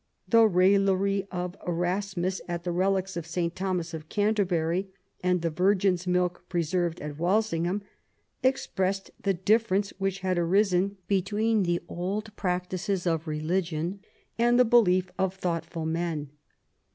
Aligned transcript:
The 0.27 0.47
raillery 0.47 1.27
of 1.31 1.55
Erasmus 1.67 2.41
at 2.47 2.63
the 2.63 2.71
relics 2.71 3.15
of 3.15 3.27
St. 3.27 3.55
Thomas 3.55 3.93
of 3.93 4.09
Canterbury 4.09 4.89
and 5.23 5.43
the 5.43 5.51
Virgin's 5.51 6.07
milk 6.07 6.43
preserved 6.49 6.99
at 7.01 7.19
Walsingham 7.19 7.83
expressed 8.41 9.11
the 9.21 9.35
difierence 9.35 9.93
which 9.99 10.21
had 10.21 10.39
arisen 10.39 10.97
between 11.07 11.61
the 11.61 11.81
old 11.87 12.35
practices 12.35 13.05
of 13.05 13.27
religion 13.27 13.99
and 14.39 14.59
the 14.59 14.65
belief 14.65 15.11
of 15.19 15.35
VIII 15.35 15.41
WOLSEY'S 15.43 15.43
DOMESTIC 15.43 15.43
POLICY 15.43 15.49
141 15.49 15.59
thoughtful 15.69 15.85
men. 15.85 16.31